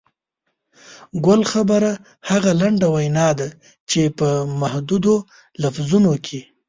ګل 1.25 1.41
خبره 1.51 1.91
هغه 2.29 2.51
لنډه 2.61 2.87
وینا 2.95 3.29
ده 3.39 3.47
چې 3.89 4.01
په 4.19 4.29
محدودو 4.61 5.15
لفظونو 5.63 6.13
کې. 6.25 6.39